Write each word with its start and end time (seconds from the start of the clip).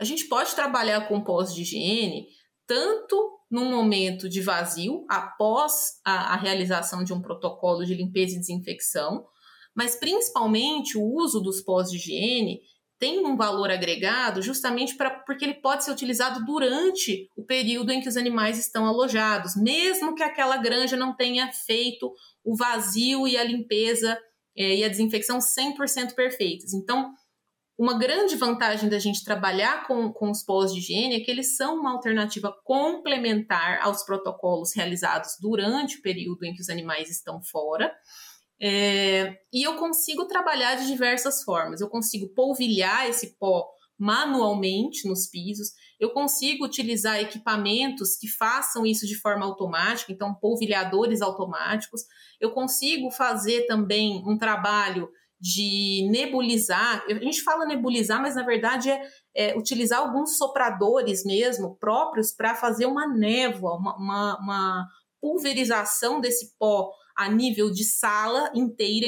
A 0.00 0.04
gente 0.04 0.26
pode 0.26 0.54
trabalhar 0.54 1.06
com 1.06 1.22
pós 1.22 1.54
de 1.54 1.62
higiene 1.62 2.26
tanto 2.66 3.38
num 3.50 3.68
momento 3.68 4.28
de 4.28 4.40
vazio, 4.40 5.04
após 5.10 6.00
a, 6.04 6.34
a 6.34 6.36
realização 6.36 7.02
de 7.02 7.12
um 7.12 7.20
protocolo 7.20 7.84
de 7.84 7.94
limpeza 7.94 8.36
e 8.36 8.38
desinfecção, 8.38 9.26
mas 9.74 9.96
principalmente 9.96 10.96
o 10.96 11.02
uso 11.02 11.40
dos 11.40 11.60
pós 11.60 11.90
de 11.90 11.96
higiene 11.96 12.60
tem 12.98 13.26
um 13.26 13.36
valor 13.36 13.70
agregado 13.70 14.40
justamente 14.40 14.94
para 14.94 15.10
porque 15.10 15.44
ele 15.44 15.54
pode 15.54 15.84
ser 15.84 15.90
utilizado 15.90 16.44
durante 16.44 17.28
o 17.36 17.44
período 17.44 17.90
em 17.90 18.00
que 18.00 18.08
os 18.08 18.16
animais 18.16 18.58
estão 18.58 18.86
alojados, 18.86 19.56
mesmo 19.56 20.14
que 20.14 20.22
aquela 20.22 20.56
granja 20.58 20.96
não 20.96 21.16
tenha 21.16 21.50
feito 21.50 22.12
o 22.44 22.54
vazio 22.56 23.26
e 23.26 23.36
a 23.36 23.42
limpeza 23.42 24.16
é, 24.56 24.76
e 24.76 24.84
a 24.84 24.88
desinfecção 24.88 25.38
100% 25.38 26.14
perfeitas. 26.14 26.72
Então, 26.72 27.12
uma 27.80 27.96
grande 27.96 28.36
vantagem 28.36 28.90
da 28.90 28.98
gente 28.98 29.24
trabalhar 29.24 29.86
com, 29.86 30.12
com 30.12 30.30
os 30.30 30.42
pós 30.42 30.70
de 30.70 30.80
higiene 30.80 31.16
é 31.16 31.20
que 31.20 31.30
eles 31.30 31.56
são 31.56 31.76
uma 31.76 31.92
alternativa 31.92 32.54
complementar 32.62 33.80
aos 33.80 34.04
protocolos 34.04 34.76
realizados 34.76 35.30
durante 35.40 35.96
o 35.96 36.02
período 36.02 36.44
em 36.44 36.52
que 36.52 36.60
os 36.60 36.68
animais 36.68 37.08
estão 37.08 37.42
fora. 37.42 37.90
É, 38.60 39.34
e 39.50 39.66
eu 39.66 39.76
consigo 39.76 40.26
trabalhar 40.26 40.74
de 40.74 40.88
diversas 40.88 41.42
formas. 41.42 41.80
Eu 41.80 41.88
consigo 41.88 42.28
polvilhar 42.34 43.08
esse 43.08 43.38
pó 43.38 43.66
manualmente 43.98 45.08
nos 45.08 45.26
pisos, 45.26 45.72
eu 45.98 46.10
consigo 46.10 46.66
utilizar 46.66 47.18
equipamentos 47.18 48.16
que 48.16 48.28
façam 48.28 48.84
isso 48.84 49.06
de 49.06 49.14
forma 49.14 49.46
automática, 49.46 50.12
então 50.12 50.34
polvilhadores 50.34 51.22
automáticos. 51.22 52.02
Eu 52.38 52.50
consigo 52.50 53.10
fazer 53.10 53.66
também 53.66 54.22
um 54.26 54.36
trabalho 54.36 55.08
de 55.40 56.06
nebulizar. 56.10 57.04
A 57.08 57.14
gente 57.14 57.42
fala 57.42 57.64
nebulizar, 57.64 58.20
mas 58.20 58.34
na 58.34 58.42
verdade 58.42 58.90
é, 58.90 59.02
é 59.34 59.56
utilizar 59.56 60.00
alguns 60.00 60.36
sopradores 60.36 61.24
mesmo 61.24 61.76
próprios 61.76 62.32
para 62.32 62.54
fazer 62.54 62.86
uma 62.86 63.06
névoa, 63.06 63.76
uma, 63.76 63.96
uma, 63.96 64.38
uma 64.38 64.88
pulverização 65.20 66.20
desse 66.20 66.56
pó 66.58 66.90
a 67.16 67.28
nível 67.28 67.70
de 67.70 67.84
sala 67.84 68.50
inteira 68.54 68.90